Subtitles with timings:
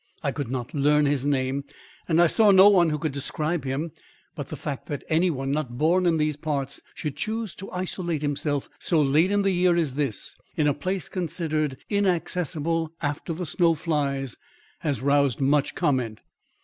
[0.23, 1.63] I could not learn his name
[2.07, 3.91] and I saw no one who could describe him;
[4.33, 8.23] but the fact that any one not born in these parts should choose to isolate
[8.23, 13.45] himself so late in the year as this, in a place considered inaccessible after the
[13.45, 14.37] snow flies,
[14.79, 16.21] has roused much comment."